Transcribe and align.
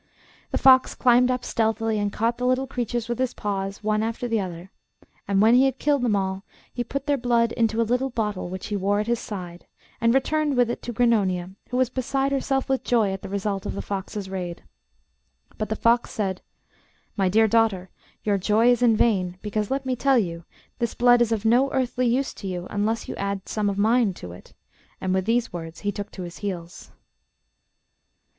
The 0.49 0.57
fox 0.57 0.95
climbed 0.95 1.29
up 1.29 1.45
stealthily 1.45 1.99
and 1.99 2.11
caught 2.11 2.39
the 2.39 2.47
little 2.47 2.65
creatures 2.65 3.07
with 3.07 3.19
his 3.19 3.35
paws 3.35 3.83
one 3.83 4.01
after 4.01 4.27
the 4.27 4.39
other; 4.39 4.71
and 5.27 5.43
when 5.43 5.53
he 5.53 5.65
had 5.65 5.77
killed 5.77 6.01
them 6.01 6.15
all 6.15 6.43
he 6.73 6.83
put 6.83 7.05
their 7.05 7.19
blood 7.19 7.51
into 7.51 7.79
a 7.79 7.83
little 7.85 8.09
bottle 8.09 8.49
which 8.49 8.65
he 8.69 8.75
wore 8.75 8.99
at 8.99 9.05
his 9.05 9.19
side 9.19 9.67
and 10.01 10.15
returned 10.15 10.57
with 10.57 10.71
it 10.71 10.81
to 10.81 10.91
Grannonia, 10.91 11.51
who 11.69 11.77
was 11.77 11.91
beside 11.91 12.31
herself 12.31 12.67
with 12.67 12.83
joy 12.83 13.13
at 13.13 13.21
the 13.21 13.29
result 13.29 13.67
of 13.67 13.75
the 13.75 13.81
fox's 13.83 14.27
raid. 14.27 14.63
But 15.59 15.69
the 15.69 15.75
fox 15.75 16.09
said, 16.09 16.41
'My 17.15 17.29
dear 17.29 17.47
daughter, 17.47 17.91
your 18.23 18.39
joy 18.39 18.71
is 18.71 18.81
in 18.81 18.97
vain, 18.97 19.37
because, 19.43 19.69
let 19.69 19.85
me 19.85 19.95
tell 19.95 20.17
you, 20.17 20.45
this 20.79 20.95
blood 20.95 21.21
is 21.21 21.31
of 21.31 21.45
no 21.45 21.69
earthly 21.73 22.07
use 22.07 22.33
to 22.33 22.47
you 22.47 22.65
unless 22.71 23.07
you 23.07 23.15
add 23.17 23.47
some 23.47 23.69
of 23.69 23.77
mine 23.77 24.15
to 24.15 24.31
it,' 24.31 24.55
and 24.99 25.13
with 25.13 25.25
these 25.25 25.53
words 25.53 25.81
he 25.81 25.91
took 25.91 26.09
to 26.13 26.23
his 26.23 26.39
heels. 26.39 26.91